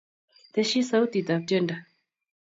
Teshi 0.53 0.79
sautitab 0.89 1.41
tyendo 1.47 1.75